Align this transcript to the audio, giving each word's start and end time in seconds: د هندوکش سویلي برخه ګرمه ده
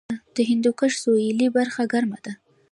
د 0.35 0.37
هندوکش 0.49 0.93
سویلي 1.03 1.47
برخه 1.57 1.83
ګرمه 1.93 2.19
ده 2.25 2.33